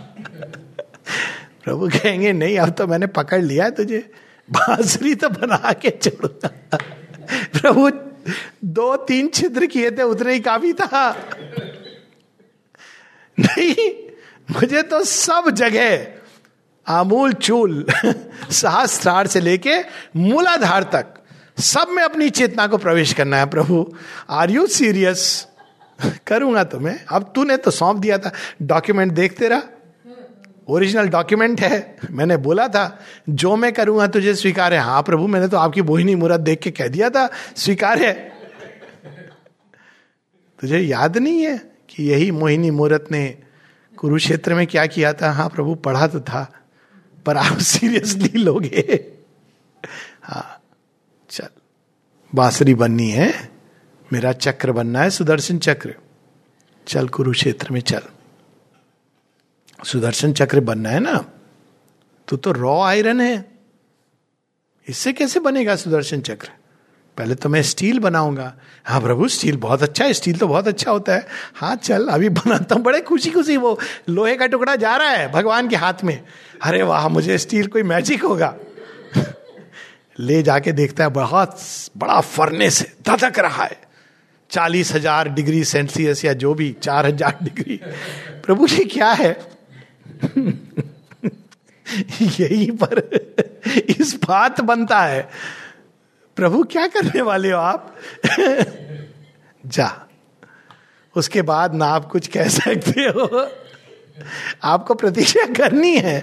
प्रभु 1.64 1.88
कहेंगे, 1.88 2.33
नहीं, 2.33 2.59
अब 2.59 2.71
तो 2.71 2.87
मैंने 2.87 3.07
पकड़ 3.07 3.43
लिया 3.43 3.64
है 3.64 3.71
तुझे। 3.71 4.11
बांसुरी 4.50 5.14
तो 5.14 5.29
बना 5.29 5.73
के 5.73 5.90
छोड़ूँगा 5.90 6.79
प्रभु, 7.61 7.90
दो 8.64 8.97
तीन 8.97 9.29
छिद्र 9.29 9.67
किए 9.67 9.90
थे, 9.90 10.02
उतने 10.02 10.33
ही 10.33 10.40
काफ़ी 10.40 10.73
था। 10.73 11.17
नहीं, 13.40 13.90
मुझे 14.50 14.83
तो 14.83 15.05
सब 15.05 15.50
जगह 15.50 16.07
आमूल, 16.88 17.33
चूल, 17.33 17.87
सहस्त्रार 18.50 19.26
से 19.26 19.40
लेके 19.40 19.79
मूलाधार 20.17 20.83
तक 20.83 21.14
सब 21.59 21.87
में 21.88 22.02
अपनी 22.02 22.31
चेतना 22.31 22.67
को 22.67 22.79
प्रवेश 22.79 23.12
करना 23.12 23.37
है, 23.37 23.47
प्रभु। 23.47 23.95
आर 24.31 24.50
यू 24.50 24.67
सीरियस 24.67 25.47
करूँगा 26.26 26.64
तुम्हें। 26.64 27.04
अब 27.04 27.33
तूने 27.35 27.57
तो 27.57 27.71
सौंप 27.71 27.97
दिया 27.97 28.19
था। 28.19 28.33
डॉक्यूमेंट 28.62 29.12
देखते 29.12 29.49
रहा। 29.49 29.62
ओरिजिनल 30.69 31.09
डॉक्यूमेंट 31.09 31.61
है। 31.61 31.97
मैंने 32.11 32.37
बोला 32.37 32.69
था, 32.69 33.00
जो 33.28 33.57
मैं 33.57 33.73
करूँगा 33.73 34.07
तुझे 34.07 34.35
स्वीकार 34.35 34.75
है। 34.75 34.80
हाँ 34.80 35.02
प्रभु, 35.02 35.26
मैंने 35.26 35.49
तो 35.49 35.57
आपकी 35.57 35.83
बोहिनी 35.83 36.14
मुहूर्त 36.14 36.40
देख 36.40 36.61
के 36.61 36.71
कह 36.71 36.88
दिया 36.88 37.11
था, 37.11 37.30
स्वीकार 37.57 37.99
है। 37.99 38.33
तुझे 40.61 40.78
याद 40.78 41.19
नहीं 41.19 41.42
है 41.42 41.59
कि 41.88 42.11
यही 42.11 42.30
मोहिनी 42.30 42.71
मुहूर्त 42.71 43.12
ने 43.12 43.38
कुरुक्षेत्र 43.97 44.54
में 44.54 44.66
क्या 44.66 44.87
किया 44.87 45.12
था? 45.12 45.30
हाँ 45.30 45.49
प्रभु, 45.49 45.75
पढ़ा 45.75 46.07
तो 46.07 46.21
था, 46.21 46.52
पर 47.26 47.37
आप 47.37 47.59
सीरियसली 47.59 48.38
लोगे। 48.38 49.04
हाँ 50.23 50.62
चल। 51.30 51.49
बांसुरी 52.35 52.75
बननी 52.75 53.11
है। 53.11 53.60
मेरा 54.12 54.33
चक्र 54.33 54.73
बनना 54.73 55.02
है 55.02 55.11
सुदर्शन 55.11 55.59
चक्र। 55.59 55.95
चल 56.87 57.09
कुरुक्षेत्र 57.09 57.71
में 57.71 57.81
चल। 57.81 58.00
सुदर्शन 59.85 60.33
चक्र 60.33 60.61
बनना 60.61 60.90
है 60.90 61.00
ना? 61.00 61.25
तू 62.29 62.37
तो 62.37 62.52
रॉ 62.52 62.83
आयरन 62.83 63.21
है। 63.21 63.52
इससे 64.88 65.12
कैसे 65.12 65.40
बनेगा 65.40 65.76
सुदर्शन 65.76 66.21
चक्र? 66.21 66.50
पहले 67.19 67.35
तो 67.35 67.49
मैं 67.49 67.62
स्टील 67.62 67.99
बनाऊँगा। 67.99 68.55
हाँ 68.85 69.00
प्रभु 69.00 69.29
स्टील 69.29 69.57
बहुत 69.57 69.83
अच्छा 69.83 70.05
है। 70.05 70.12
स्टील 70.12 70.38
तो 70.38 70.49
बहुत 70.49 70.69
अच्छा 70.69 70.90
होता 70.90 71.14
है। 71.14 71.26
हाँ 71.55 71.76
चल, 71.76 72.09
अभी 72.09 72.29
बनाता 72.29 72.75
हूँ। 72.75 72.83
बड़े 72.83 73.00
खुशी 73.00 73.31
खुशी 73.31 73.57
वो 73.57 73.81
लोहे 74.09 74.37
का 74.37 74.47
टुकड़ा 74.47 74.76
जा 74.76 74.97
रहा 74.97 75.09
है 75.09 75.33
भगवान 75.33 75.69
के 75.69 75.76
हाथ 75.76 75.95
में। 76.05 76.25
अरे 76.62 76.83
वाह, 76.83 77.09
मुझे 77.09 77.38
स्टील 77.38 77.67
कोई 77.67 77.83
मैजिक 77.83 78.25
होगा। 78.25 78.57
ले 80.21 80.43
जाके 80.43 80.73
देखता 80.73 81.05
है, 81.05 81.11
बहुत 81.11 81.59
बड़ा 81.97 82.21
फर्नेस 82.21 82.97
धधक 83.07 83.38
रहा 83.38 83.64
है। 83.64 83.89
चालीस 84.50 84.92
हज़ार 84.92 85.28
डिग्री 85.28 85.64
सेल्सियस 85.64 86.25
या 86.25 86.33
जो 86.33 86.54
भी 86.54 86.76
चार 86.83 87.07
हज़ार 87.07 87.38
डिग्री। 87.42 87.80
प्रभु 88.45 88.66
जी, 88.66 88.85
क्या 88.85 89.11
है? 89.12 89.30
यही 92.23 92.71
पर 92.71 92.99
इस 94.00 94.14
बात 94.25 94.61
बनता 94.61 95.00
है। 95.00 95.28
प्रभु, 96.37 96.62
क्या 96.62 96.87
करने 96.87 97.21
वाले 97.21 97.50
हो 97.50 97.59
आप? 97.59 97.95
जा। 99.64 99.90
उसके 101.16 101.42
बाद 101.42 101.75
ना 101.75 101.87
आप 101.87 102.04
कुछ 102.04 102.26
कह 102.26 102.49
सकते 102.49 103.00
हो। 103.00 103.49
आपको 104.64 104.95
प्रतीक्षा 104.95 105.47
करनी 105.54 105.97
है। 105.97 106.19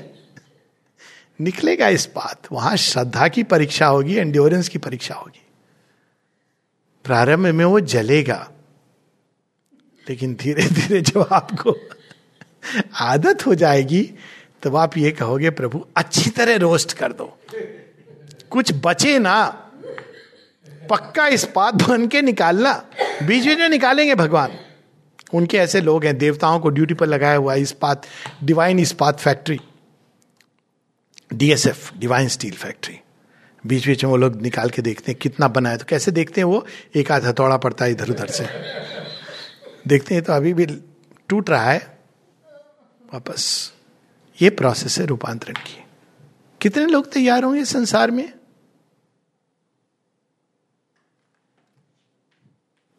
निकलेगा 1.39 1.87
इस 1.87 2.09
बात। 2.15 2.47
वहाँ 2.51 2.75
श्रद्धा 2.77 3.27
की 3.27 3.43
परीक्षा 3.43 3.87
होगी 3.87 4.15
एंड्योरेंस 4.15 4.69
की 4.69 4.77
परीक्षा 4.77 5.15
होगी। 5.15 5.43
प्रारंभ 7.07 7.47
में 7.47 7.65
वो 7.65 7.79
जलेगा। 7.79 8.51
लेकिन 10.09 10.35
धीरे 10.35 10.63
धीरे 10.63 11.01
जब 11.01 11.29
आपको 11.31 11.75
आदत 12.95 13.45
हो 13.45 13.55
जाएगी, 13.55 14.13
तब 14.63 14.75
आप 14.75 14.97
ये 14.97 15.11
कहोगे, 15.11 15.49
प्रभु, 15.49 15.85
अच्छी 15.97 16.29
तरह 16.29 16.55
रोस्ट 16.55 16.93
कर 16.93 17.13
दो। 17.13 17.39
कुछ 18.49 18.71
बचे 18.85 19.19
ना। 19.19 19.45
पक्का 20.89 21.27
इस्पात 21.27 21.73
बन 21.73 22.07
के 22.07 22.21
निकालना। 22.21 22.85
बीच 23.23 23.45
बीच 23.45 23.59
में 23.59 23.69
निकालेंगे 23.69 24.15
भगवान। 24.15 24.51
उनके 25.33 25.57
ऐसे 25.57 25.81
लोग 25.81 26.05
हैं, 26.05 26.17
देवताओं 26.17 26.59
को 26.59 26.69
ड्यूटी 26.69 26.93
पर 26.93 27.05
लगाया 27.05 27.35
हुआ 27.35 27.55
इस्पात 27.55 28.03
डिवाइन 28.43 28.79
इस्पात 28.79 29.19
factory 29.19 29.59
DSF 31.33 31.97
divine 31.97 32.27
steel 32.27 32.51
factory 32.51 32.99
बीच 33.67 33.87
बीच 33.87 34.03
में 34.03 34.11
वो 34.11 34.17
लोग 34.17 34.41
निकाल 34.41 34.69
के 34.69 34.81
देखते 34.81 35.11
हैं 35.11 35.19
कितना 35.21 35.47
बना 35.47 35.69
है। 35.69 35.77
तो 35.77 35.85
कैसे 35.89 36.11
देखते 36.11 36.41
हैं 36.41 36.45
वो? 36.45 36.65
एक 36.95 37.11
आध 37.11 37.25
हथौड़ा 37.25 37.57
पड़ता 37.57 37.85
है 37.85 37.91
इधर 37.91 38.09
उधर 38.09 38.27
से। 38.27 38.47
देखते 39.87 40.15
हैं 40.15 40.23
तो 40.23 40.33
अभी 40.33 40.53
भी 40.53 40.65
टूट 41.29 41.49
रहा 41.49 41.71
है। 41.71 41.99
वापस। 43.13 43.73
ये 44.41 44.49
प्रोसेस 44.49 44.99
है 44.99 45.05
रूपांतरण 45.05 45.53
की। 45.53 45.83
कितने 46.61 46.85
लोग 46.85 47.11
तैयार 47.11 47.43
होंगे 47.43 47.65
संसार 47.65 48.11
में? 48.11 48.33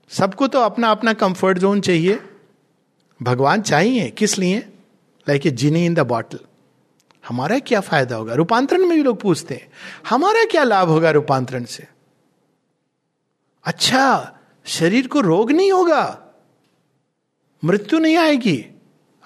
सबको 0.09 0.47
तो 0.47 0.61
अपना 0.61 0.91
अपना 0.91 1.13
कंफर्ट 1.13 1.59
जोन 1.59 1.81
चाहिए। 1.81 2.21
भगवान 3.23 3.63
चाहिए, 3.63 4.11
किस 4.11 4.39
लिए? 4.39 4.59
Like 5.29 5.47
a 5.47 5.51
genie 5.51 5.87
in 5.87 5.95
the 5.95 6.01
bottle 6.01 6.39
हमारा 7.29 7.59
क्या 7.59 7.81
फ़ायदा 7.81 8.17
होगा? 8.17 8.35
रूपांतरण 8.35 8.81
में 8.81 8.97
भी 8.97 9.03
लोग 9.03 9.21
पूछते 9.21 9.55
हैं, 9.55 9.69
हमारा 10.09 10.45
क्या 10.45 10.65
लाभ 10.65 10.89
होगा 10.89 11.11
रूपांतरण 11.11 11.65
से? 11.65 11.87
अच्छा 13.65 14.39
शरीर 14.67 15.07
को 15.07 15.21
रोग 15.21 15.51
नहीं 15.53 15.73
होगा, 15.73 16.35
मृत्यु 17.63 17.99
नहीं 17.99 18.17
आएगी। 18.17 18.65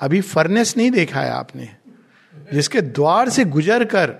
अभी 0.00 0.21
फर्नेस 0.21 0.76
नहीं 0.76 0.90
देखा 0.90 1.21
है 1.21 1.30
आपने, 1.30 1.68
जिसके 2.52 2.80
द्वार 2.80 3.28
से 3.28 3.44
गुजर 3.44 3.85
कर 3.85 4.14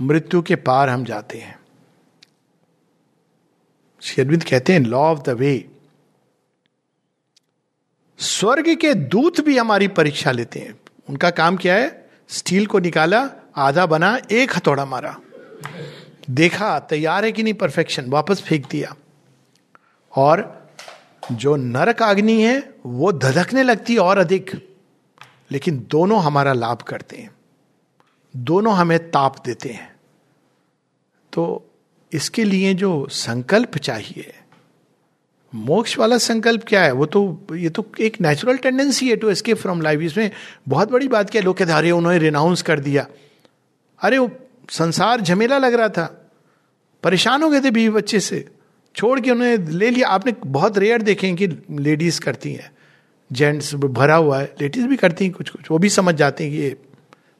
मृत्यु 0.00 0.42
के 0.42 0.56
पार 0.56 0.88
हम 0.88 1.04
जाते 1.04 1.38
हैं। 1.38 1.58
शेरविंद 4.02 4.44
कहते 4.44 4.72
हैं, 4.72 4.80
लॉ 4.80 5.00
ऑफ़ 5.00 5.20
द 5.20 5.28
वे। 5.28 5.68
स्वर्ग 8.18 8.74
के 8.76 8.94
दूत 8.94 9.40
भी 9.40 9.58
हमारी 9.58 9.88
परीक्षा 9.88 10.30
लेते 10.30 10.60
हैं। 10.60 10.78
उनका 11.10 11.30
काम 11.30 11.56
क्या 11.56 11.74
है? 11.74 12.01
स्टील 12.32 12.66
को 12.66 12.78
निकाला, 12.78 13.30
आधा 13.56 13.86
बना, 13.86 14.18
एक 14.32 14.56
हथौड़ा 14.56 14.84
मारा। 14.84 15.20
देखा, 16.30 16.78
तैयार 16.78 17.24
है 17.24 17.32
कि 17.32 17.42
नहीं 17.42 17.54
परफेक्शन, 17.54 18.10
वापस 18.10 18.42
फेंक 18.42 18.68
दिया। 18.70 18.96
और 20.16 20.66
जो 21.32 21.56
नरक 21.56 22.02
अग्नि 22.02 22.42
है, 22.42 22.74
वो 22.86 23.12
धधकने 23.12 23.62
लगती 23.62 23.96
और 23.96 24.18
अधिक। 24.18 24.76
लेकिन 25.50 25.86
दोनों 25.90 26.22
हमारा 26.22 26.52
लाभ 26.52 26.76
करते 26.76 27.16
हैं। 27.16 27.30
दोनों 28.36 28.74
हमें 28.74 29.10
ताप 29.10 29.44
देते 29.44 29.68
हैं। 29.68 29.96
तो 31.32 31.70
इसके 32.12 32.44
लिए 32.44 32.74
जो 32.74 33.08
संकल्प 33.10 33.78
चाहिए 33.78 34.41
मोक्ष 35.54 35.98
वाला 35.98 36.18
संकल्प 36.18 36.62
क्या 36.68 36.84
है? 36.84 36.92
वो 36.92 37.06
तो 37.06 37.46
ये 37.52 37.70
तो 37.70 37.86
एक 38.00 38.20
नेचुरल 38.20 38.56
टेंडेंसी 38.56 39.10
है 39.10 39.16
टू 39.16 39.30
एस्केप 39.30 39.56
फ्रॉम 39.56 39.80
लाइफ 39.80 40.00
इसमें 40.00 40.30
बहुत 40.68 40.90
बड़ी 40.90 41.08
बात 41.08 41.30
क्या 41.30 41.42
लोग 41.42 41.56
कहते 41.56 41.72
अरे, 41.72 41.90
उन्होंने 41.90 42.18
रिनाउंस 42.18 42.62
कर 42.62 42.80
दिया। 42.80 43.06
अरे, 44.02 44.18
वो 44.18 44.30
संसार 44.70 45.20
झमेला 45.20 45.58
लग 45.58 45.74
रहा 45.74 45.88
था। 45.88 46.30
परेशान 47.02 47.42
हो 47.42 47.50
गए 47.50 47.60
थे 47.60 47.70
बीवी 47.70 47.94
बच्चे 47.94 48.20
से। 48.20 48.48
छोड़ 48.96 49.20
के 49.20 49.30
उन्होंने 49.30 49.56
ले 49.56 49.90
लिया। 49.90 50.08
आपने 50.08 50.34
बहुत 50.46 50.78
रेयर 50.78 51.02
देखे 51.02 51.32
कि 51.32 51.48
लेडीज़ 51.70 52.20
करती 52.20 52.52
हैं। 52.52 52.72
जेंट्स 53.32 53.74
भरा 53.74 54.16
हुआ 54.16 54.40
है। 54.40 54.54
लेडीज़ 54.60 54.86
भी 54.86 54.96
करती 54.96 55.24
हैं 55.24 55.34
कुछ 55.34 55.50
कुछ 55.50 55.70
वो 55.70 55.78
भी 55.78 55.88
समझ 55.88 56.14
जाते 56.14 56.44
हैं 56.44 56.52
कि 56.52 56.58
ये 56.58 56.76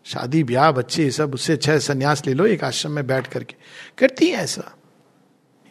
शादी, 0.05 0.45
ब्याह, 0.45 0.71
बच्चे, 0.71 1.11
सब, 1.11 1.35
उससे 1.35 1.53
अच्छा 1.53 1.79
संन्यास 1.79 2.27
ले 2.27 2.35
लो, 2.35 2.47
एक 2.47 2.65
आश्रम 2.65 2.93
में 2.93 3.07
बैठ 3.07 3.27
करके। 3.27 3.55
करती 3.99 4.29
हैं 4.29 4.37
ऐसा। 4.37 4.77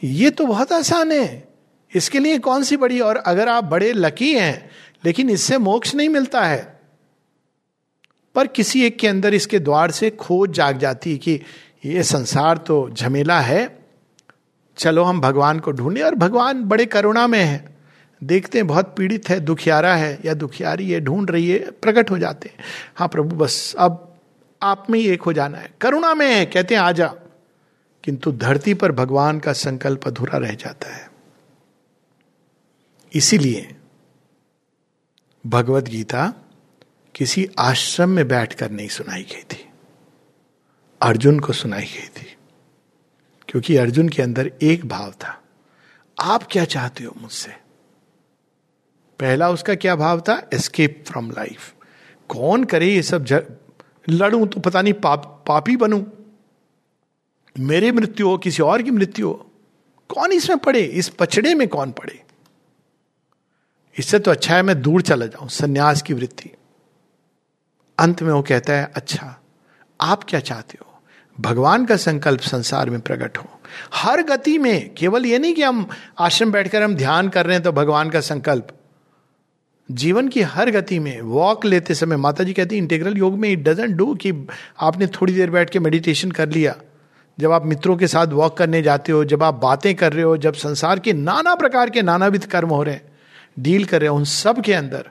ये 0.03 0.29
तो 0.29 0.45
बहुत 0.45 0.71
आसान 0.71 1.11
है। 1.11 1.50
इसके 1.95 2.19
लिए 2.19 2.37
कौन 2.37 2.63
सी 2.63 2.77
बड़ी 2.77 2.99
और 2.99 3.15
अगर 3.15 3.49
आप 3.49 3.63
बड़े 3.63 3.93
लकी 3.93 4.33
हैं, 4.33 4.69
लेकिन 5.05 5.29
इससे 5.29 5.57
मोक्ष 5.57 5.95
नहीं 5.95 6.09
मिलता 6.09 6.41
है? 6.41 6.79
पर 8.35 8.47
किसी 8.47 8.85
एक 8.85 8.99
के 8.99 9.07
अंदर 9.07 9.33
इसके 9.33 9.59
द्वार 9.59 9.91
से 9.91 10.09
खोज 10.09 10.49
जाग 10.49 10.77
जाती 10.77 11.17
कि 11.17 11.41
ये 11.85 12.03
संसार 12.03 12.57
तो 12.57 12.89
झमेला 12.89 13.39
है। 13.39 13.79
चलो 14.77 15.03
हम 15.03 15.21
भगवान 15.21 15.59
को 15.59 15.71
ढूंढे 15.71 16.01
और 16.01 16.15
भगवान 16.15 16.63
बड़े 16.63 16.85
करुणा 16.85 17.27
में 17.27 17.43
है। 17.43 17.75
देखते 18.23 18.57
हैं 18.57 18.67
बहुत 18.67 18.95
पीड़ित 18.97 19.29
है, 19.29 19.39
दुखियारा 19.39 19.95
है, 19.95 20.19
या 20.25 20.33
दुखियारी 20.33 20.91
है 20.91 20.99
ढूंढ 20.99 21.31
रही 21.31 21.49
है, 21.49 21.59
प्रकट 21.59 22.11
हो 22.11 22.17
जाते 22.17 22.49
हैं। 22.49 22.57
हाँ 22.95 23.07
प्रभु, 23.07 23.35
बस 23.35 23.75
अब 23.79 24.19
आप 24.63 24.87
में 24.89 24.99
ही 24.99 25.07
एक 25.07 25.21
हो 25.21 25.33
जाना 25.33 25.57
है। 25.57 25.69
करुणा 25.81 26.13
में 26.13 26.35
है, 26.35 26.45
कहते 26.45 26.75
हैं 26.75 26.81
आजा 26.81 27.13
किंतु 28.03 28.31
धरती 28.31 28.73
पर 28.73 28.91
भगवान 28.91 29.39
का 29.39 29.53
संकल्प 29.53 30.07
अधूरा 30.07 30.37
रह 30.37 30.53
जाता 30.53 30.95
है। 30.95 31.10
इसीलिए 33.11 33.75
भगवत 35.43 35.83
गीता 35.83 36.27
किसी 37.15 37.47
आश्रम 37.59 38.09
में 38.09 38.27
बैठकर 38.27 38.71
नहीं 38.71 38.87
सुनाई 38.87 39.23
गई 39.23 39.43
थी। 39.43 39.65
अर्जुन 41.01 41.39
को 41.39 41.53
सुनाई 41.53 41.85
गई 41.85 42.07
थी, 42.17 42.25
क्योंकि 43.49 43.75
अर्जुन 43.77 44.09
के 44.09 44.21
अंदर 44.21 44.51
एक 44.61 44.85
भाव 44.85 45.11
था। 45.11 45.37
आप 46.17 46.47
क्या 46.51 46.65
चाहते 46.65 47.03
हो 47.03 47.13
मुझसे? 47.17 47.51
पहला 49.19 49.49
उसका 49.49 49.75
क्या 49.75 49.95
भाव 49.95 50.21
था? 50.21 50.49
एस्केप 50.53 51.03
फ्रॉम 51.07 51.31
लाइफ 51.31 51.73
कौन 52.29 52.63
करे 52.63 52.87
ये 52.87 53.01
सब 53.03 53.25
लड़ूं 54.09 54.45
तो 54.47 54.59
पता 54.59 54.81
नहीं 54.81 54.93
पाप, 54.93 55.43
पापी 55.47 55.77
बनू। 55.77 56.05
मेरे 57.55 57.91
मृत्यु 57.91 58.27
हो, 58.27 58.37
किसी 58.37 58.63
और 58.63 58.81
की 58.81 58.91
मृत्यु 58.91 59.27
हो। 59.27 59.51
कौन 60.09 60.31
इसमें 60.31 60.57
पड़े 60.59 60.81
इस 60.81 61.09
पचड़े 61.09 61.53
में 61.55 61.67
कौन 61.67 61.91
पड़े 61.91 62.23
इससे 63.97 64.19
तो 64.19 64.31
अच्छा 64.31 64.55
है 64.55 64.61
मैं 64.61 64.81
दूर 64.81 65.01
चला 65.01 65.25
जाऊँ, 65.25 65.49
सन्यास 65.49 66.01
की 66.01 66.13
वृत्ति। 66.13 66.51
अंत 67.97 68.21
में 68.21 68.31
वो 68.33 68.41
कहता 68.41 68.73
है 68.73 68.91
अच्छा 68.95 69.35
आप 70.01 70.23
क्या 70.23 70.39
चाहते 70.39 70.77
हो? 70.81 70.87
भगवान 71.39 71.85
का 71.85 71.95
संकल्प 71.95 72.39
संसार 72.39 72.89
में 72.89 72.99
प्रकट 73.01 73.37
हो। 73.37 73.45
हर 73.93 74.21
गति 74.23 74.57
में, 74.57 74.93
केवल 74.93 75.25
ये 75.25 75.39
नहीं 75.39 75.53
कि 75.53 75.61
हम 75.61 75.87
आश्रम 76.19 76.51
बैठकर 76.51 76.83
हम 76.83 76.95
ध्यान 76.95 77.29
कर 77.29 77.45
रहे 77.45 77.55
हैं 77.55 77.63
तो 77.63 77.71
भगवान 77.71 78.09
का 78.09 78.19
संकल्प। 78.19 78.67
जीवन 79.89 80.27
की 80.27 80.41
हर 80.41 80.69
गति 80.71 80.99
में 80.99 81.21
वॉक 81.21 81.65
लेते 81.65 81.95
समय 81.95 82.17
माता 82.17 82.43
जी 82.43 82.53
कहती 82.53 82.77
इंटेग्रल 82.77 83.17
योग 83.17 83.37
में 83.39 83.49
इट 83.49 83.63
डजेंट 83.63 83.95
डू 83.95 84.13
कि 84.15 84.31
आपने 84.79 85.07
थोड़ी 85.07 85.33
देर 85.33 85.49
बैठ 85.49 85.69
के 85.69 85.79
मेडिटेशन 85.79 86.31
कर 86.31 86.49
लिया। 86.49 86.75
जब 87.37 87.51
आप 87.51 87.65
मित्रों 87.65 87.95
के 87.97 88.07
साथ 88.07 88.27
वॉक 88.27 88.57
करने 88.57 88.81
जाते 88.81 89.11
हो, 89.11 89.23
जब 89.25 89.43
आप 89.43 89.53
बातें 89.53 89.95
कर 89.95 90.13
रहे 90.13 90.23
हो, 90.23 90.37
जब 90.37 90.53
संसार 90.53 90.99
के 90.99 91.13
नाना 91.13 91.55
प्रकार 91.55 91.89
के 91.89 92.01
नानाविध 92.01 92.45
कर्म 92.45 92.69
हो 92.69 92.83
रहे 92.83 92.95
हैं 92.95 93.10
डील 93.59 93.85
कर 93.85 93.99
रहे 93.99 94.09
हो 94.09 94.15
उन 94.15 94.23
सब 94.23 94.61
के 94.61 94.73
अंदर 94.73 95.09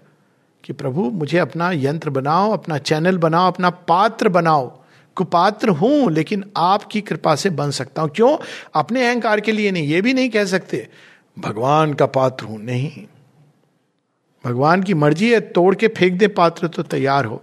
कि 0.65 0.73
प्रभु, 0.73 1.11
मुझे 1.11 1.39
अपना 1.39 1.71
यंत्र 1.73 2.11
बनाओ, 2.11 2.53
अपना 2.53 2.79
चैनल 2.79 3.19
बनाओ, 3.19 3.47
अपना 3.47 3.71
पात्र 3.71 4.29
बनाओ। 4.29 4.81
कुपात्र 5.17 5.69
हूँ, 5.69 6.11
लेकिन 6.11 6.45
आपकी 6.57 7.01
कृपा 7.01 7.35
से 7.35 7.51
बन 7.51 7.71
सकता 7.71 8.03
हूँ। 8.03 8.11
क्यों? 8.11 8.39
अपने 8.75 9.09
अहंकार 9.09 9.41
के 9.41 9.53
लिए 9.53 9.71
नहीं, 9.71 9.87
ये 9.87 10.03
भी 10.03 10.15
नहीं 10.15 10.31
कह 10.31 10.45
सकते। 10.45 10.89
भगवान 11.39 11.95
का 11.95 12.07
पात्र 12.07 12.45
हूँ, 12.45 12.63
नहीं। 12.63 13.07
भगवान 14.45 14.83
की 14.83 14.95
मर्ज़ी 14.95 15.33
है, 15.33 15.41
तोड़ 15.41 15.75
के 15.75 15.89
फेंक 15.89 16.19
दे 16.19 16.29
पात्र 16.29 16.69
तो 16.69 16.83
तैयार 16.83 17.25
हो। 17.25 17.43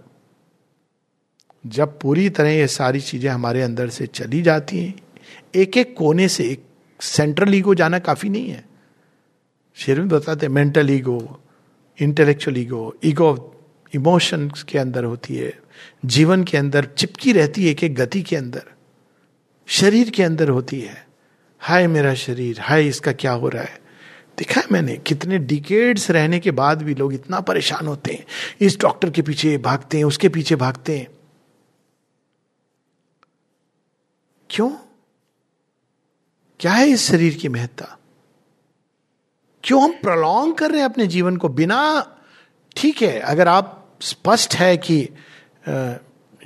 जब 1.66 1.98
पूरी 1.98 2.28
तरह 2.30 2.48
ये 2.48 2.66
सारी 2.66 3.00
चीज़ें 3.00 3.30
हमारे 3.30 3.62
अंदर 3.62 3.88
से 3.88 4.06
चली 4.06 4.42
जाती 4.42 4.84
हैं 4.84 4.94
एक 5.54 5.76
एक 5.76 5.96
कोने 5.96 6.28
से, 6.28 6.44
एक 6.44 6.64
सेंट्रल 7.00 7.54
ईगो 7.54 7.74
जाना 7.74 7.98
काफ़ी 7.98 8.28
नहीं 8.28 8.48
है। 8.48 8.67
शेर 9.78 9.98
में 9.98 10.08
बताते 10.08 10.48
mental 10.48 10.90
ego 10.90 11.42
intellectual 12.02 12.58
ego 12.58 12.96
ego 13.04 13.54
emotion 13.94 14.50
के 14.68 14.78
अंदर 14.78 15.04
होती 15.04 15.36
है, 15.36 15.58
जीवन 16.04 16.44
के 16.44 16.56
अंदर 16.56 16.84
चिपकी 16.84 17.32
रहती 17.32 17.66
है, 17.66 17.76
एक 17.82 17.94
गति 17.94 18.22
के 18.22 18.36
अंदर, 18.36 18.62
शरीर 19.66 20.10
के 20.10 20.22
अंदर 20.22 20.48
होती 20.48 20.80
है। 20.80 21.08
हाय 21.58 21.86
मेरा 21.86 22.14
शरीर, 22.14 22.60
हाय 22.60 22.86
इसका 22.86 23.12
क्या 23.12 23.32
हो 23.32 23.48
रहा 23.48 23.62
है? 23.62 23.80
देखा 24.38 24.60
है 24.60 24.66
मैंने, 24.72 24.96
कितने 24.96 25.38
डिकेड्स 25.38 26.10
रहने 26.10 26.38
के 26.38 26.50
बाद 26.50 26.82
भी 26.82 26.94
लोग 26.94 27.14
इतना 27.14 27.40
परेशान 27.40 27.86
होते 27.86 28.12
हैं, 28.12 28.26
इस 28.60 28.80
डॉक्टर 28.80 29.10
के 29.10 29.22
पीछे 29.22 29.58
भागते 29.58 29.96
हैं, 29.96 30.04
उसके 30.04 30.28
पीछे 30.28 30.56
भागते 30.56 30.98
हैं। 30.98 31.08
क्यों? 34.50 34.70
क्या 36.60 36.72
है 36.72 36.88
इस 36.88 37.08
शरीर 37.08 37.34
की 37.34 37.48
महत्ता? 37.48 37.97
क्यों 39.68 39.82
हम 39.82 39.92
प्रलोंग 39.92 40.54
कर 40.54 40.70
रहे 40.70 40.80
हैं 40.80 40.84
अपने 40.84 41.06
जीवन 41.06 41.36
को? 41.36 41.48
बिना, 41.48 41.80
ठीक 42.76 43.02
है, 43.02 43.18
अगर 43.20 43.48
आप 43.48 43.98
स्पष्ट 44.00 44.54
है 44.54 44.76
कि 44.76 45.08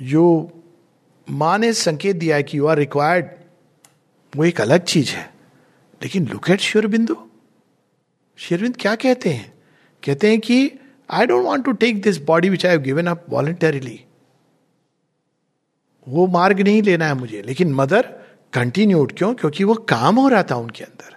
जो 0.01 0.23
माँ 1.27 1.57
ने 1.57 1.71
संकेत 1.73 2.15
दिया 2.15 2.35
है 2.35 2.43
कि 2.43 2.57
यू 2.57 2.65
आर 2.67 2.77
रिक्वायर्ड 2.77 3.25
वो 4.33 4.45
एक 4.45 4.61
अलग 4.61 4.83
चीज़ 4.83 5.11
है। 5.11 5.23
लेकिन 6.01 6.27
लुक 6.27 6.49
एट 6.49 6.59
श्योर 6.59 6.87
बिंदु 6.87 7.15
शेरविंद 8.37 8.77
क्या 8.79 8.95
कहते 8.95 9.29
हैं? 9.29 9.53
कहते 10.03 10.29
हैं 10.29 10.39
कि 10.39 10.71
I 11.09 11.25
don't 11.25 11.45
want 11.45 11.65
to 11.65 11.71
take 11.71 12.01
this 12.01 12.17
body 12.23 12.49
which 12.49 12.65
I 12.65 12.77
given 12.79 13.07
up 13.07 13.25
voluntarily 13.29 13.99
वो 16.07 16.27
मार्ग 16.27 16.59
नहीं 16.59 16.81
लेना 16.81 17.07
है 17.07 17.13
मुझे। 17.13 17.41
लेकिन 17.41 17.73
मदर 17.73 18.13
कंटिन्यूड 18.53 19.17
क्यों? 19.17 19.33
क्योंकि 19.33 19.63
वो 19.63 19.73
काम 19.89 20.19
हो 20.19 20.27
रहा 20.27 20.43
था 20.43 20.55
उनके 20.55 20.83
अंदर। 20.83 21.15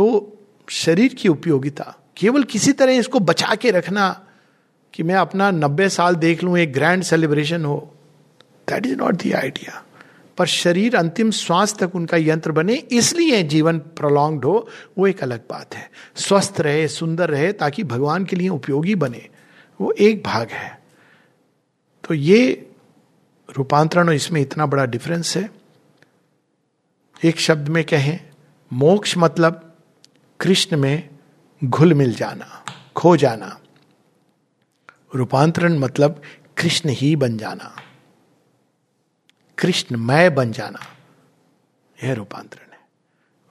तो 0.00 0.38
शरीर 0.68 1.14
की 1.14 1.28
उपयोगिता, 1.28 1.84
केवल 2.16 2.42
किसी 2.42 2.72
तरह 2.72 2.92
इसको 2.92 3.20
बचा 3.20 3.54
के 3.54 3.70
रखना 3.70 4.08
कि 4.94 5.02
मैं 5.02 5.14
अपना 5.14 5.50
नब्बे 5.50 5.88
साल 5.88 6.14
देख 6.16 6.44
लूँ, 6.44 6.56
एक 6.58 6.72
ग्रैंड 6.72 7.02
सेलिब्रेशन 7.02 7.64
हो 7.64 7.76
that 8.68 8.86
is 8.86 8.96
not 8.96 9.14
the 9.14 9.32
idea 9.32 9.82
पर 10.38 10.46
शरीर 10.46 10.96
अंतिम 10.96 11.30
श्वास 11.30 11.76
तक 11.78 11.94
उनका 11.94 12.16
यंत्र 12.16 12.52
बने, 12.52 12.74
इसलिए 12.74 13.42
जीवन 13.42 13.78
प्रोलॉन्ग्ड 13.78 14.44
हो, 14.44 14.68
वो 14.98 15.06
एक 15.06 15.22
अलग 15.22 15.40
बात 15.50 15.74
है। 15.74 15.90
स्वस्थ 16.16 16.60
रहे, 16.60 16.88
सुंदर 16.88 17.30
रहे, 17.30 17.52
ताकि 17.52 17.84
भगवान 17.84 18.24
के 18.24 18.36
लिए 18.36 18.48
उपयोगी 18.48 18.94
बने, 18.94 19.28
वो 19.80 19.92
एक 19.92 20.22
भाग 20.24 20.50
है। 20.50 20.78
तो 22.04 22.14
ये 22.14 22.70
रूपांतरण 23.48 24.08
और 24.08 24.14
इसमें 24.14 24.40
इतना 24.40 24.66
बड़ा 24.66 24.84
डिफरेंस 24.86 25.36
है। 25.36 25.48
एक 27.24 27.40
शब्द 27.40 27.68
में 27.68 27.84
कहें, 27.84 28.18
मोक्ष 28.70 29.14
मतलब 29.18 29.66
कृष्ण 30.40 30.76
में 30.76 31.08
घुल 31.64 31.94
मिल 31.94 32.14
जाना, 32.14 32.64
खो 32.96 33.16
जाना। 33.16 33.60
रूपांतरण 35.14 35.78
मतलब 35.78 36.22
कृष्ण 36.58 36.90
ही 36.90 37.16
बन 37.16 37.36
जाना। 37.38 37.74
कृष्ण 39.58 39.96
मैं 39.96 40.34
बन 40.34 40.52
जाना, 40.52 40.78
यह 42.04 42.14
रूपांतरण 42.14 42.72
है। 42.72 42.78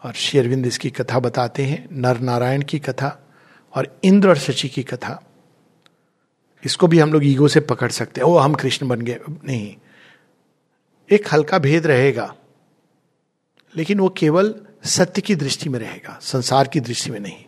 और 0.04 0.14
शेरविंद 0.14 0.66
इसकी 0.66 0.90
कथा 0.90 1.20
बताते 1.20 1.66
हैं 1.66 1.88
नर 1.92 2.20
नारायण 2.20 2.62
की 2.62 2.80
कथा 2.80 3.28
और 3.74 4.00
इंद्र 4.04 4.30
और 4.30 4.38
शशि 4.38 4.70
की 4.70 4.84
कथा। 4.84 5.22
इसको 6.66 6.88
भी 6.88 7.00
हम 7.00 7.14
लोग 7.14 7.26
ईगो 7.26 7.48
से 7.48 7.60
पकड़ 7.60 7.92
सकते 7.92 8.22
हैं। 8.22 8.28
ओ 8.28 8.38
हम 8.38 8.54
कृष्ण 8.54 8.88
बन 8.88 9.02
गए। 9.02 9.20
नहीं, 9.30 9.76
एक 11.10 11.34
हल्का 11.34 11.58
भेद 11.58 11.88
रहेगा, 11.88 12.36
लेकिन 13.76 14.00
वो 14.00 14.10
केवल 14.10 14.56
सत्य 14.84 15.22
की 15.22 15.36
दृष्टि 15.36 15.70
में 15.70 15.80
रहेगा, 15.80 16.18
संसार 16.22 16.68
की 16.68 16.80
दृष्टि 16.80 17.12
में 17.12 17.20
नहीं। 17.20 17.44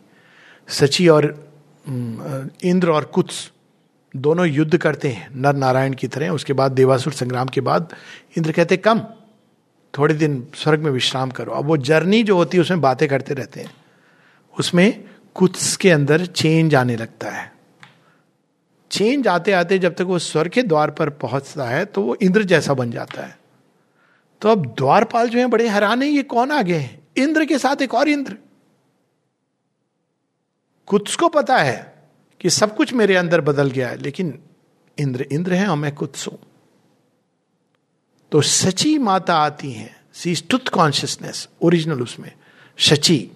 सची 0.67 1.07
और 1.07 1.25
इंद्र 1.85 2.91
और 2.91 3.03
कुत्स 3.05 3.51
दोनों 4.13 4.47
युद्ध 4.47 4.77
करते 4.77 5.09
हैं, 5.09 5.27
नर 5.33 5.55
नारायण 5.55 5.93
की 5.93 6.07
तरह, 6.07 6.29
उसके 6.29 6.53
बाद 6.53 6.71
देवासुर 6.71 7.13
संग्राम 7.13 7.47
के 7.47 7.61
बाद 7.61 7.95
इंद्र 8.37 8.51
कहते 8.51 8.77
कम, 8.77 8.99
थोड़े 9.93 10.13
दिन 10.13 10.45
स्वर्ग 10.55 10.79
में 10.79 10.91
विश्राम 10.91 11.31
करो। 11.31 11.51
अब 11.51 11.65
वो 11.65 11.77
जर्नी 11.79 12.21
जो 12.23 12.35
होती 12.35 12.57
है, 12.57 12.61
उसमें 12.61 12.81
बातें 12.81 13.07
करते 13.09 13.33
रहते 13.33 13.61
हैं। 13.61 13.71
उसमें 14.55 15.03
कुत्स 15.35 15.75
के 15.77 15.89
अंदर 15.91 16.25
चेंज 16.25 16.75
आने 16.75 16.95
लगता 16.95 17.29
है। 17.29 17.51
चेंज 18.91 19.27
आते 19.27 19.51
आते 19.51 19.77
जब 19.79 19.95
तक 19.95 20.01
वो 20.01 20.19
स्वर्ग 20.19 20.51
के 20.51 20.63
द्वार 20.63 20.91
पर 20.91 21.09
पहुँचता 21.09 21.65
है 21.65 21.83
तो 21.85 22.01
वो 22.01 22.15
इंद्र 22.21 22.43
जैसा 22.43 22.73
बन 22.73 22.91
जाता 22.91 23.21
है। 23.21 23.37
तो 24.41 24.49
अब 24.49 24.65
द्वारपाल 24.77 25.29
जो 25.29 25.39
है, 25.39 25.45
बड़े 25.47 25.67
हैरान 25.69 26.01
है, 26.01 26.07
ये 26.09 26.23
कौन 26.23 26.51
आ 26.51 26.61
गए 26.61 26.77
हैं? 26.77 27.00
इंद्र 27.17 27.45
के 27.45 27.57
साथ 27.57 27.81
एक 27.81 27.93
और 27.93 28.09
इंद्र। 28.09 28.37
कुछ 30.85 31.15
को 31.15 31.29
पता 31.29 31.57
है 31.57 32.09
कि 32.39 32.49
सब 32.49 32.75
कुछ 32.75 32.93
मेरे 32.93 33.15
अंदर 33.15 33.41
बदल 33.41 33.71
गया 33.71 33.89
है, 33.89 33.97
लेकिन 33.97 34.39
इंद्र 34.99 35.21
इंद्र 35.31 35.53
है 35.53 35.67
और 35.67 35.77
मैं 35.77 35.95
कुछ 35.95 36.15
सू। 36.15 36.37
तो 38.31 38.41
सची 38.41 38.97
माता 38.97 39.35
आती 39.35 39.71
हैं, 39.71 40.03
सी 40.13 40.35
स्टुत 40.35 40.67
कॉन्शियसनेस, 40.67 41.49
ओरिजिनल 41.61 42.01
उसमें। 42.01 42.31
सची 42.79 43.31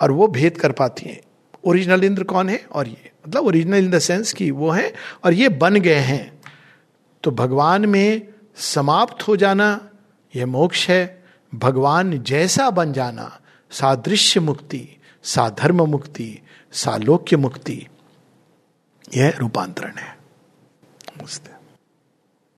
और 0.00 0.10
वो 0.10 0.28
भेद 0.28 0.58
कर 0.58 0.72
पाती 0.72 1.10
हैं। 1.10 1.20
ओरिजिनल 1.64 2.04
इंद्र 2.04 2.24
कौन 2.24 2.48
है? 2.48 2.66
और 2.72 2.88
ये 2.88 3.10
मतलब 3.28 3.46
ओरिजिनल 3.46 3.78
इन 3.78 3.90
द 3.90 3.98
सेंस 3.98 4.32
कि 4.32 4.50
वो 4.50 4.70
है, 4.70 4.94
और 5.24 5.32
ये 5.32 5.48
बन 5.48 5.74
गए 5.74 5.94
हैं। 5.94 6.40
तो 7.22 7.30
भगवान 7.30 7.86
में 7.86 8.28
समाप्त 8.56 9.22
हो 9.22 9.36
जाना, 9.36 9.90
यह 10.36 10.46
मोक्ष 10.46 10.88
है 10.88 11.19
भगवान 11.54 12.22
जैसा 12.22 12.70
बन 12.70 12.92
जाना 12.92 13.40
सादृश्य 13.70 14.40
मुक्ति 14.40 14.88
साधर्म 15.22 15.82
मुक्ति 15.82 16.42
सालोक्य 16.72 17.36
मुक्ति 17.36 17.86
यह 19.16 19.34
रूपांतरण 19.38 19.94
है। 19.96 20.18